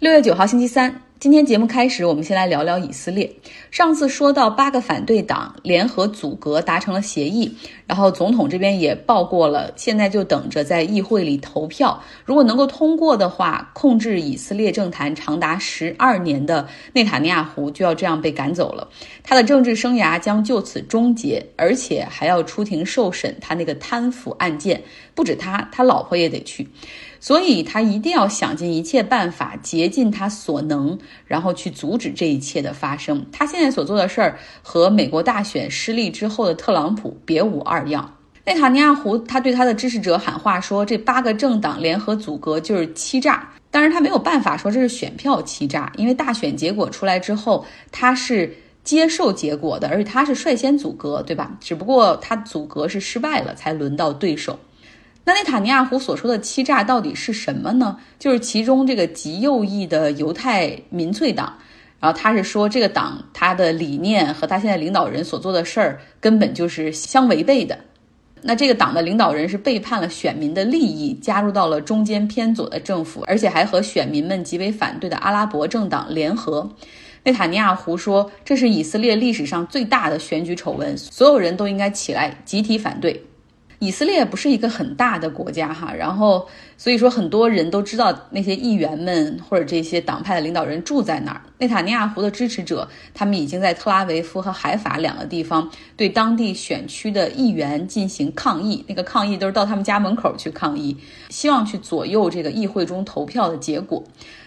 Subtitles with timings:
[0.00, 1.02] 六月九号，星期三。
[1.18, 3.28] 今天节目开始，我们先来聊聊以色列。
[3.72, 7.52] 上次说到八个反对党联合组阁达成了协议，
[7.84, 12.00] 然后总统这边也报过了，现在就等着在议会里投票。
[12.24, 18.86] 如果能够通过的话，控制以色列政坛长达十二年的内塔尼亚胡就要这样被赶走了，
[19.24, 24.80] 他的政治生涯将就此终结，而且还要出庭受审他那个贪腐案件。
[25.16, 26.68] 不止他，他老婆也得去。
[27.20, 33.26] 所以他一定要想尽一切办法，竭尽他所能，然后去阻止这一切的发生。
[33.32, 38.14] 他现在所做的事儿和美国大选失利之后的特朗普别无二样。
[38.44, 51.58] 内塔尼亚胡他对他的支持者喊话说：“这八个政党联合阻隔就是欺诈。”当然，他没有办法说这是选票欺诈，因为大选结果出来之后，他是接受结果的，而且他是率先阻隔，对吧？
[51.60, 54.58] 只不过他阻隔是失败了，才轮到对手。
[55.28, 57.98] 那内塔尼亚胡所说的欺诈到底是什么呢？
[58.18, 61.52] 就是其中这个极右翼的犹太民粹党，
[62.00, 67.78] 然后他是说这个党他的理念和他现在领导人所做的事儿根本就是相违背的。
[68.40, 76.66] 那这个党的领导人是背叛了选民的利益，加入到了中间偏左的政府，而且还和选民们极为反对的阿拉伯政党联合。
[77.22, 83.22] 内塔尼亚胡说这是以色列历史上最大的选举丑闻，所有人都应该起来集体反对。
[83.80, 91.42] 以色列不是一个很大的国家哈，然后所以说很多人都知道那些议员们或者这些党派的领导人住在哪儿。
[91.58, 100.96] 内塔尼亚胡的支持者，他们已经在特拉维夫和海法两个地方对当地选区的议员进行抗议，那个抗议都是到他们家门口去抗议，
[101.28, 104.02] 希望去左右这个议会中投票的结果。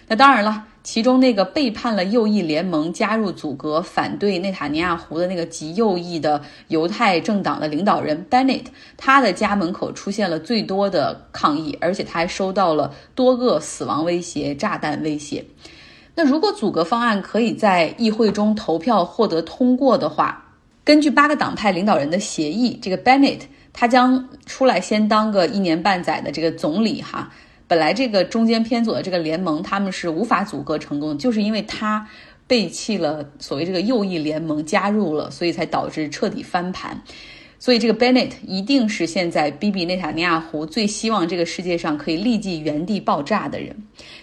[0.07, 0.65] 那当然了。
[0.83, 8.65] 其中那个背叛了右翼联盟、加入阻隔、反对内塔尼亚胡的那个极右翼的犹太政党的领导人 Bennett，
[8.97, 15.45] 他的家门口出现了最多的抗议，而且他还收到了多个死亡威胁、炸弹威胁。
[16.15, 20.45] 那如果阻隔方案可以在议会中投票获得通过的话，
[20.83, 23.41] 根据八个党派领导人的协议，这个 Bennett
[23.71, 27.31] 他将出来先当个一年半载的这个总理哈。
[27.71, 32.05] 本来这个中间偏左的这个联盟，他们是无法阻隔成功，就是因为他
[32.45, 37.01] 背弃了所谓这个右翼联盟，加入了，所以才导致彻底翻盘。
[37.59, 43.73] 所以这个 Bennett 一定是现在 Bibi 内塔尼亚胡最希望这个世界上可以立即原地爆炸的人。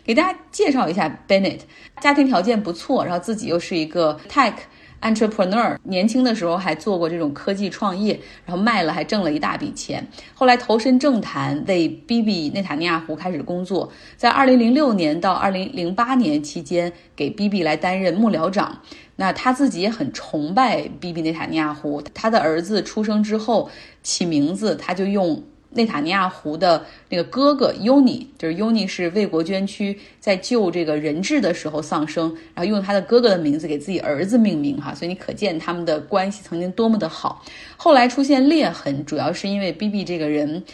[0.05, 1.61] 给大家介绍一下 Bennett，
[2.03, 4.53] 家庭条件不错，然后自己又是一个 tech。
[5.01, 10.07] Entrepreneur 年轻的时候还做过这种科技创业，然后卖了还挣了一大笔钱。
[10.35, 13.91] 后来投身政坛，为 Bibi 内塔尼亚胡开始工作。
[14.17, 18.81] 在2006年到2008年期间，给 BB 来担任幕僚长。
[19.17, 22.01] 那他自己也很崇拜 Bibi 内塔尼亚胡。
[22.15, 23.69] 他的儿子出生之后
[24.03, 25.43] 起名字，他就用。
[25.71, 37.45] 内塔尼亚胡的那个哥哥尤尼，就是尤尼是为国捐躯，在救这个人质的时候丧生，然后用他的哥哥的名字给自己儿子命名哈，所以你可见他们的关系曾经多么的好。
[37.77, 40.65] 后来出现裂痕，主要是因为 B B 这个人，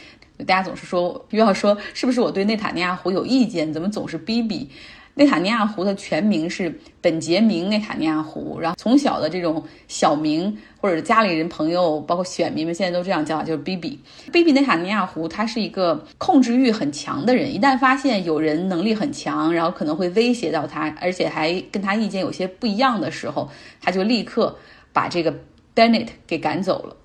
[0.46, 4.70] 大家总是说又要说是不是我对内塔尼亚胡有意见，怎么总是 B B。
[5.16, 14.00] 内塔尼亚胡的全名是本杰明·内塔尼亚胡，然后从小的这种小名或者家里人、朋友，包括选民们，现在都这样叫，就是 BB。
[14.32, 23.48] BB 内塔尼亚胡他是一个控制欲很强的人，一旦发现有人能力很强，然后可能会威胁到他，而且还跟他意见有些不一样的时候，
[23.80, 24.56] 他就立刻
[24.92, 25.32] 把这个
[25.76, 26.96] Benet 给赶走了。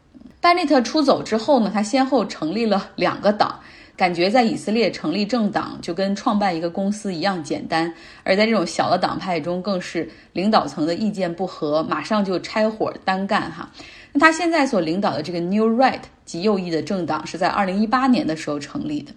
[0.41, 3.59] Benet 出走之后呢，他先后成立了两个党。
[3.99, 7.93] 感觉在以色列成立政党就跟创办一个公司一样简单，
[8.23, 13.69] 而在这种小的党派中，更是领导层的意见不合，马上就拆伙单干哈。
[14.13, 19.11] 那他现在所领导的这个 New Right 极右翼的政党是在二零一八年的时候成立的。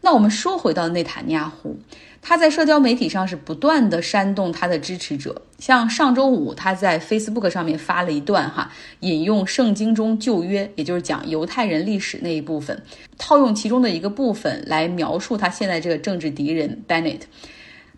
[0.00, 1.78] 那我们说回到内塔尼亚胡，
[2.26, 5.42] 他在社交媒体上是不断的煽动他的支持者。
[5.58, 12.82] 像上周五，他在 Facebook 上面发了一段哈，引用圣经中旧约，也就是讲犹太人历史那一部分，
[13.18, 17.20] 套用其中的一个部分来描述他现在这个政治敌人 Bennett，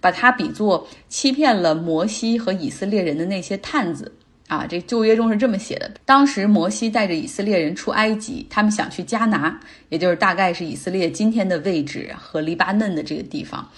[0.01, 4.13] 把他比作欺骗了摩西和以色列人的那些探子。
[4.49, 9.59] 啊，这旧约中是这么写的：当时摩西带着以色列人出埃及，他们想去迦拿，
[9.89, 13.69] 也就是大概是以色列今天的位置和黎巴嫩的这个地方。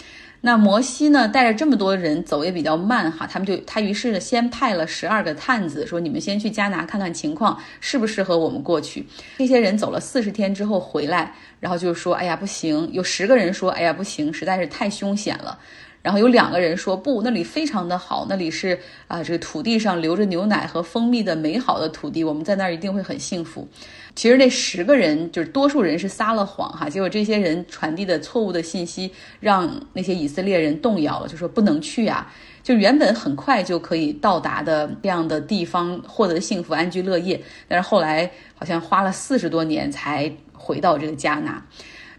[0.41, 9.05] 那摩西呢，带着这么多人走也比较慢哈，他们就他于是呢，先派了十二个探子，说你们先去加拿看看情况，适不适合我们过去。
[9.39, 15.59] 这些人走了四十天之后回来，然后就说，哎呀不行，有十个人说，哎呀不行，实在是太凶险了。
[16.01, 18.79] 然后有两个人说不，那里非常的好，那里是
[19.09, 23.69] 啊，这个土地上流着牛奶和蜂蜜的美好的土地，我们在那儿一定会很幸福。
[24.15, 32.33] 其实那十个人就是多数人是撒了谎哈，结果这些人传递的错误的信息让那些以色列人动摇了，就说不能去啊。
[32.63, 41.65] 就原本很快就可以到达的这样的地方获得幸福安居乐业，但是后来好像花了四十多年才回到这个加纳。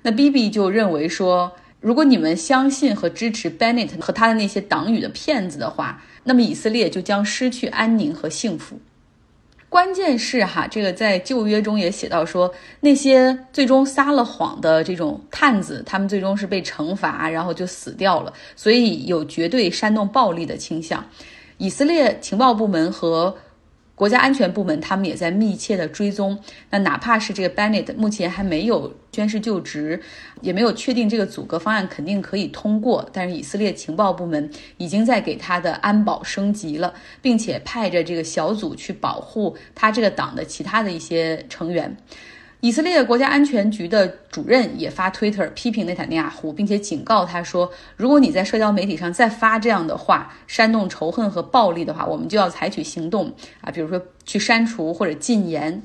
[0.02, 1.54] 那 B B 就认为说。
[1.82, 8.80] 如果你们相信和支持 Bennett 和他的那些党羽的骗子的话，那么以色列就将失去安宁和幸福。
[9.70, 21.06] 关键是哈，这个在旧约中也写到说，那些最终撒了谎的这种探子，他们最终是被惩罚，然后就死掉了，所以有绝对煽动暴力的倾向。
[21.58, 23.36] 以色列情报部门和
[24.00, 26.40] 国家安全部门他们也在密切的追踪。
[26.70, 30.02] 那哪怕是这个 Bennett 目前还没有宣誓就职，
[30.40, 41.98] 也没有确定这个阻隔方案肯定可以通过，但是以色列情报部门已经在给他的安保升级了，并且派着这个小组去保护他这个党的其他的一些成员。
[42.62, 55.82] 以色列国家安全局的主任也发推特批评内塔尼亚胡，并且警告他说：“如果你在社交媒体上再发这样的话，煽动仇恨和暴力的话，我们就要采取行动啊，比如说去删除或者禁言。”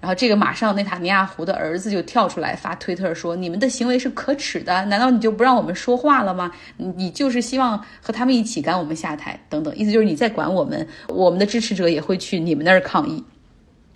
[0.00, 6.50] 然后这个马上内塔尼亚胡的儿子就跳出来发推特说：“你们的行为是可耻的，难道你就不让我们说话了吗？
[6.76, 13.22] 你就是希望和他们一起赶我们下台等等，意思就是你在管我们，我们的支持者也会去你们那儿抗议。”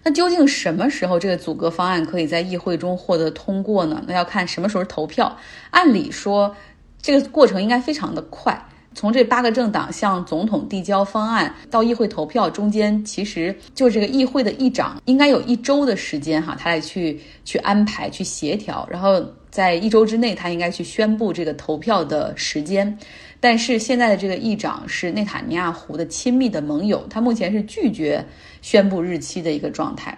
[0.03, 4.03] 那究竟什么时候这个阻隔方案可以在议会中获得通过呢？
[4.07, 5.37] 那要看什么时候投票。
[5.71, 6.55] 按理说，
[7.01, 8.61] 这个过程应该非常的快。
[8.95, 22.99] 从这八个政党向总统递交方案到议会投票中间，其实就这个议会的议长应该有一周的时间哈，他来去去安排、去协调，然后在一周之内，他应该去宣布这个投票的时间。
[23.41, 28.23] 但是现在的这个议长是内塔尼亚胡的亲密的盟友，他目前是拒绝
[28.63, 30.17] 宣布日期的一个状态。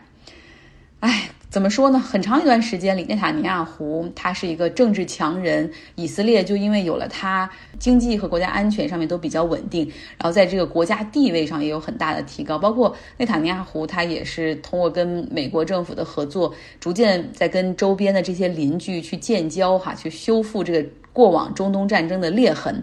[1.01, 1.99] 哎，怎么说呢？
[1.99, 9.87] 很长一段时间里，内塔尼亚胡他是一个政治强人，以色列就因为有了他，经济和国家安全上面都比较稳定，
[10.17, 12.59] 然后在这个国家地位上也有很大的提高。
[12.59, 20.89] 包括内塔尼亚胡，他也是通过跟美国政府的合作，逐渐在跟周边的这些邻居去建交，哈，去修复这个。
[21.15, 22.83] 过往中东战争的裂痕，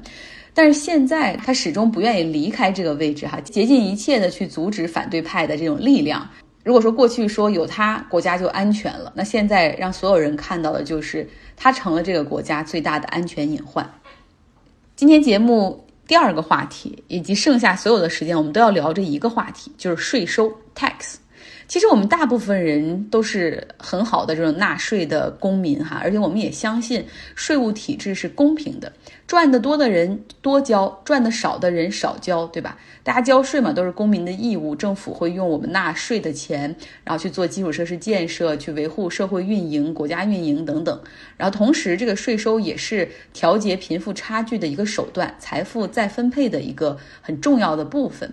[0.53, 6.27] 但是现在他始终不愿意离开这个位置，哈，竭尽一切的去阻止反对派的这种力量。
[6.63, 13.89] 如果说过去说有他，国家就安全了，那现在让所有人看到的就是他成了这个国家最大的安全隐患。
[14.95, 21.15] 今天节目第二个话题，以及剩下所有的时间，我们都要聊这一个话题，就是税收 （tax）。
[21.67, 27.05] 其实我们大部分人都是很好的这种纳税的公民哈，而且我们也相信
[27.35, 28.91] 税务体制是公平的，
[29.25, 32.77] 赚得多的人多交，赚得少的人少交，对吧？
[33.03, 41.01] 大家交税嘛，都是公民的义务，政府会用我们纳税的钱，然后去做基础设施建设，去维护社会运营、国家运营等等。
[41.37, 48.31] 然后同时，这个税收也是调节贫富差距的一个手段，财富再分配的一个很重要的部分。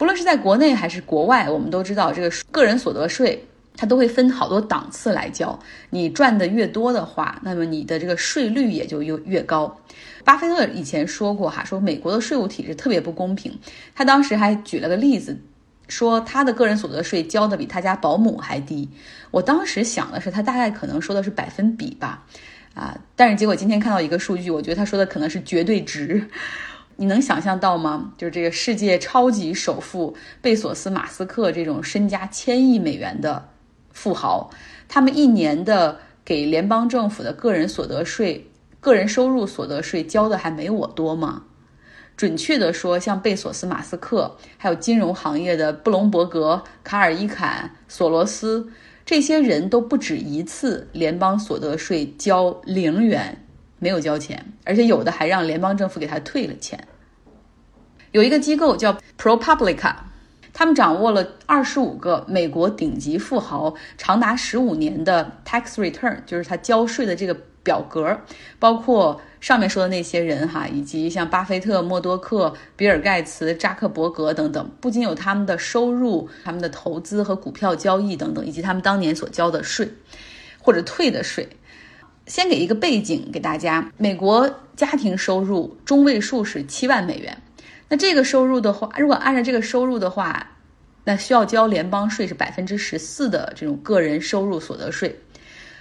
[0.00, 3.44] 不论是在国内还是国外，我们都知道这个个人所得税，
[3.76, 5.58] 它都会分好多档次来交。
[5.90, 9.78] 你赚的越多的话，那么你的这个税率也就越越高。
[10.24, 13.54] 巴菲特以前说过哈，说美国的税务体制特别不公平。
[13.94, 15.38] 他当时还举了个例子，
[15.86, 18.88] 说他的个人所得税交的比他家保姆还低。
[19.30, 22.24] 我当时想的是，他大概可能说的是百分比吧，
[22.72, 26.26] 啊，但是结果今天看到一个数据，我觉得他说的可能是绝对值。
[27.00, 28.12] 你能想象到吗？
[28.18, 33.48] 就是这个世界超级首富贝索斯、马斯克这种身家千亿美元的
[33.90, 34.50] 富豪，
[34.86, 35.96] 他们一年的
[36.26, 41.44] 给联邦政府的个人所得税、个人收入所得税交的还没我多吗？
[42.18, 48.68] 准确的说，像贝索斯、马斯克，还有金融行业的布隆伯格、卡尔伊坎、索罗斯，
[49.06, 53.46] 这些人都不止一次联邦所得税交零元。
[53.80, 56.86] 没有交钱，而且有的还让联邦政府给他退了钱。
[58.12, 59.94] 有一个机构叫 ProPublica，
[60.52, 68.20] 他们掌握了二十五个美国顶级富豪长达十五年的 tax return，就是他交税的这个表格，
[68.58, 79.88] 包括上面说的那些人哈，以及像巴菲特、默多克、比尔盖茨、扎克伯格等等，不仅有他们的收入、他们的投资和股票交易等等，以及他们当年所交的税
[80.58, 81.48] 或者退的税。
[82.30, 87.42] 先给一个背景给大家，美国家庭收入中位数是七万美元，
[87.88, 90.52] 那这个收入的话，如果按照这个收入的话，
[91.02, 95.18] 那需要交联邦税是百分之十四的这种个人收入所得税，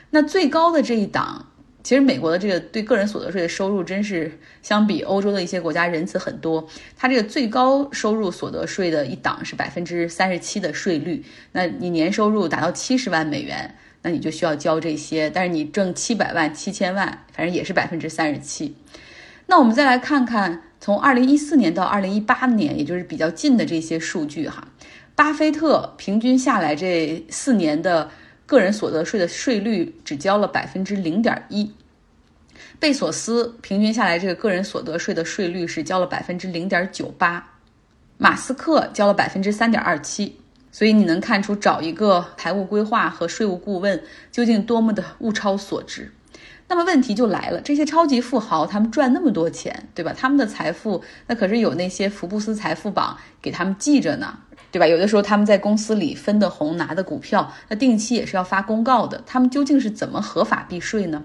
[0.10, 1.52] 那最高的这一档
[1.84, 6.68] 其实美国的这个对个人所得税的收入，真是相比欧洲的一些国家仁慈很多。
[6.98, 15.30] 它这个最高收入所得税的一档是百分之三十七的税率，那你年收入达到七十万美元，那你就需要交这些。
[15.30, 18.76] 但是你挣七百万、七千万，反正也是百分之三十七。
[19.48, 24.68] 那我们再来看看，从二零一四年到二零一八年，也就是比较近的这些数据哈，
[25.16, 28.10] 巴菲特平均下来这四年的。
[28.50, 31.72] 个人所得税的税率只交了百分之零点一，
[32.80, 37.48] 贝索斯平均下来这个个人所得税的税率是交了百分之零点九八，
[38.18, 40.36] 马斯克交了百分之三点二七，
[40.72, 46.12] 所以你能看出找一个财务规划和税务顾问究竟多么的物超所值。
[46.68, 50.14] 那么问题就来了，这些超级富豪他们赚那么多钱，对吧？
[50.16, 54.40] 他们的财富那可是有那些福布斯财富榜给他们记着呢。
[54.72, 54.86] 对吧？
[54.86, 59.24] 有的时候他们在公司里分的红拿的股票，那定期也是要发公告的。
[59.26, 61.24] 他们究竟是怎么合法避税呢？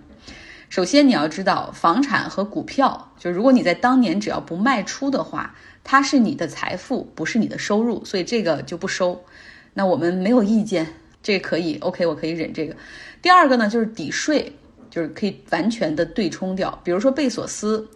[0.71, 9.23] 首先你要知道，房产和股票，就如果你在当年只要不卖出的话，它是你的财富，不是你的收入，所以这个就不收。
[9.75, 10.87] 那我们没有意见，
[11.23, 12.75] 这可以，OK，我可以忍这个。
[13.21, 14.51] 第二个呢，就是抵税，
[14.89, 16.81] 就是可以完全的对冲掉。
[16.83, 17.87] 比如说贝索斯。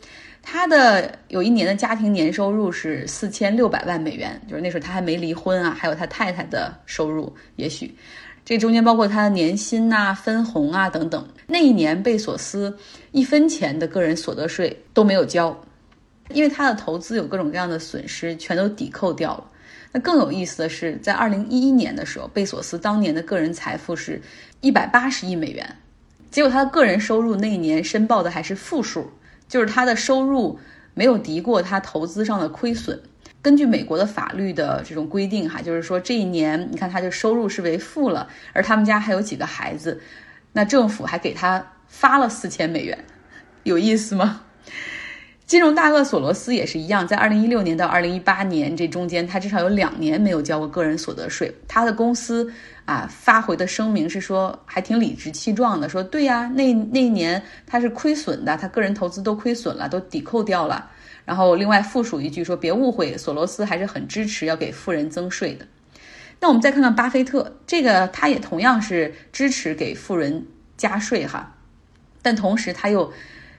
[0.40, 7.94] 他的有一年的家庭年收入是四千六百万美元，就是那时候他还没离婚啊，还有他太太的收入，也许
[8.46, 11.28] 这中间包括他的年薪呐、分红啊等等。
[11.46, 12.74] 那一年贝索斯
[13.10, 15.54] 一分钱的个人所得税都没有交，
[16.32, 19.44] 因为他的投资有各种各样的损失，全都抵扣掉了。
[19.92, 24.20] 那更有意思的是，在二零一一年的时候，贝索斯当年的个人财富是
[24.60, 25.76] 一百八十亿美元，
[26.30, 29.10] 结果他的个人收入那一年申报的还是负数。
[29.48, 30.60] 就是他的收入
[30.92, 33.00] 没有抵过他投资上的亏损。
[33.40, 40.02] 根据美国的法律的这种规定，哈，就是说这一年你看他的收入是为负了，而他们家还有几个孩子，
[40.52, 43.02] 那政府还给他发了四千美元，
[43.62, 44.42] 有意思吗？
[45.48, 51.50] 金融大鳄索罗斯也是一样，在二零一六年到二零一八年这中间，他至少有两年没有交过个人所得税。
[51.66, 52.52] 他的公司
[52.84, 60.90] 啊发回的声明是说，还挺理直气壮的，说对呀，那那一年他是亏损的，他个人投资都亏损了，都抵扣掉了。
[61.24, 65.66] 然后另外附属一句说，别误会，索罗斯还是很支持要给富人增税的。
[66.40, 71.54] 那我们再看看巴菲特，这个他也同样是支持给富人加税哈，
[72.20, 73.10] 但同时他又。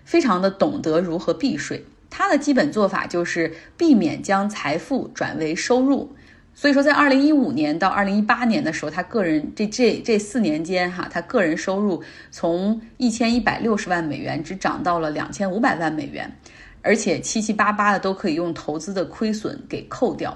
[0.10, 6.12] 非常的懂得如何避税，他的基本做法就是避免将财富转为收入。
[6.56, 12.02] 所以说，在二零一五年到二零一八年的时候，他个人这这这四年间哈，他个人收入
[12.32, 16.36] 从一千一百六十万美元只涨到了两千五百万美元，
[16.82, 20.36] 而且七七八八的都可以用投资的亏损给扣掉。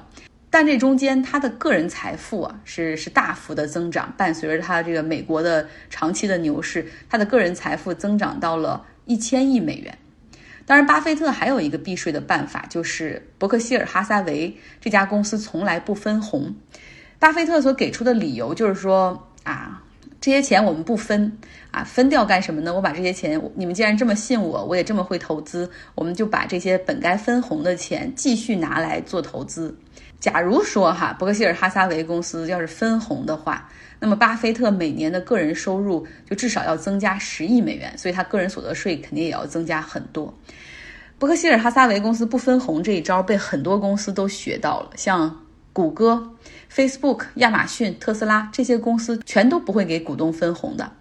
[0.51, 8.86] 但这中间他的个人财富啊是是大幅的增长，伴随着他这个美国的长期的牛市，他的个人财富增长到了。
[9.06, 9.98] 一千亿美元。
[10.66, 16.56] 当然，巴菲特还有一个避税的办法，就是伯克希尔哈撒韦这家公司从来不分红。
[17.20, 19.84] 巴菲特所给出的理由就是说啊，
[20.22, 21.38] 这些钱我们不分
[21.70, 22.74] 啊，分掉干什么呢？
[22.74, 29.78] 我把这些钱，你们既然这么信我，我也这么会投资，我们就把这些本该分红的钱继续拿来做投资。
[30.22, 33.70] 假如说哈，伯克希尔哈撒韦公司要是分红的话。
[34.04, 40.34] 那么，巴菲特每年的个人收入就至少要增加十亿美元，所以他个人所得税肯定也要增加很多。
[41.18, 46.34] 伯克希尔哈撒韦公司不分红这一招被很多公司都学到了，像谷歌、
[46.70, 50.92] Facebook、亚马逊、特斯拉这些公司全都不会给股东分红的。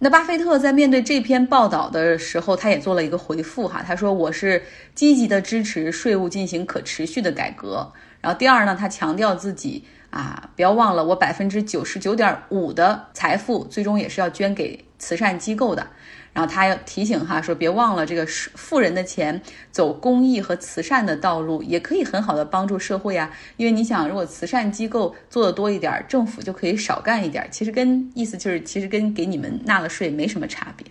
[0.00, 4.60] 那巴菲特在面对这篇报道的时候，他也做了一个回复哈，他说：“我是
[4.96, 9.84] 积极的支持税务进行可持续的改革。”然后第二呢，他强调自己。
[10.10, 15.86] 啊，不要忘了，我百分之九十九点五的财富最终也是要捐给慈善机构的。
[16.32, 19.40] 然后他要提醒哈，说别忘了这个富人的钱
[19.72, 23.28] 走公益和慈善的道路，也可以很好的帮助社会啊。
[23.56, 27.48] 因为你想，如果慈善机构做的多一点，政府就可以少干一点。
[27.50, 30.86] 其实跟意思就是，其实跟给你们纳了税没什么差别。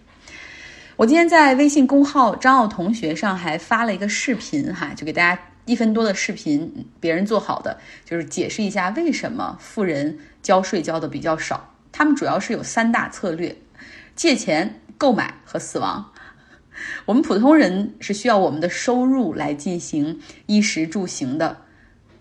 [0.98, 5.42] 我今天在微信公号张奥同学上还发了一个视频哈，就给大家。
[5.70, 11.76] 一分多的视频，别人做好的，就是解释一下为什么富人交税交的比较少。
[11.92, 13.56] 他们主要是有三大策略：
[14.16, 16.12] 借钱、购买和死亡。
[17.06, 21.56] 我们普通人是需要我们的收入来进行衣食住行的，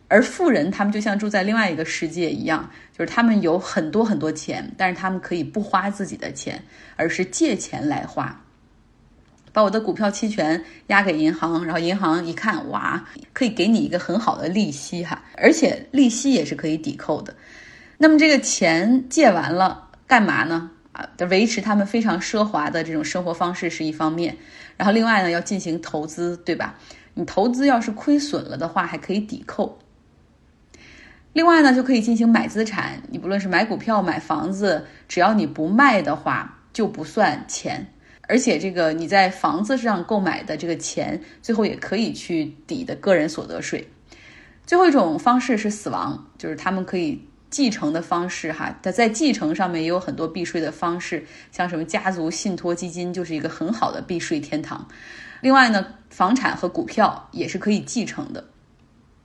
[0.09, 6.63] 而富人他们就像住在另外一个世界一样，就是他们有很多很多钱，但是他们可以不花自己的钱，
[6.97, 8.45] 而是借钱来花。
[9.59, 17.35] 把我的股票期权押给银行，然后银行一看，哇，可以给你一个很好的利息哈，而且利息也是可以抵扣的。
[17.97, 20.71] 那么这个钱借完了干嘛呢？
[20.93, 24.37] 啊，维持他们非常奢华的这种生活方式是一方面，
[24.77, 26.77] 然后另外呢要进行投资，对吧？
[27.15, 29.77] 你投资要是亏损了的话，还可以抵扣。
[31.33, 37.85] 另外呢，就可以进行买资产，你不论是买股票、买房子，只要你不卖的话，就不算钱。
[38.29, 43.89] 而且这个你在房子上购买的这个钱，最后也可以去抵的个人所得税。
[44.67, 48.79] 最后一种方式是死亡，就是他们可以继承的方式哈。
[48.83, 54.87] 它在继承上面也有很多避税的方式，像什么家族信托基金就是一个很好的避税天堂。
[55.41, 58.45] 另外呢，房产和股票也是可以继承的。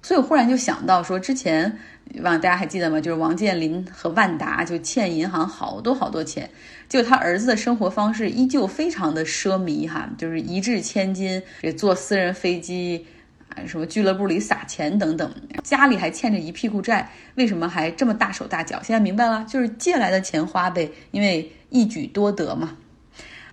[0.04, 1.80] 所以我忽然就想到说，之前。
[2.22, 3.00] 忘大家还记得吗？
[3.00, 6.48] 就是王健林和万达就欠银行好多好多钱，
[6.90, 13.08] 就他儿子的生活方式依旧非常的奢靡哈，就是一掷千金，这坐私人飞机，
[13.56, 15.34] 啊什么俱乐部里撒钱等等，
[15.64, 18.82] 家里还欠着一屁股债，为什么还这么大手大脚？
[18.84, 22.76] 现在明白了，就是借来的钱花呗，因为一举多得嘛。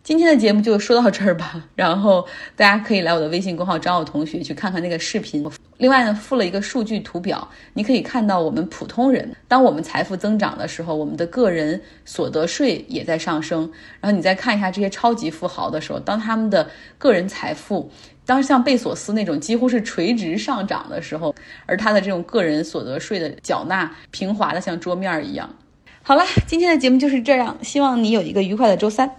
[0.03, 2.27] 今天的节目就说到这儿吧， 然后
[2.57, 5.47] 大家可以来我的微信公号张奥同学去看看那个视频。
[5.77, 13.71] 另外呢，附了一个数据图表，你可以看到我们普通人，当我们财富增长的时候，我们的个人所得税也在上升。
[14.01, 17.91] 然后你再看一下这些超级富豪的时候，当他们的个人财富，
[18.25, 21.35] 当像贝索斯那种几乎是垂直上涨的时候，
[21.67, 25.49] 而他的这种个人所得税的缴纳平滑的像桌面一样。
[26.03, 29.11] 好了，今天的节目就是这样，希望你有一个愉快的周三。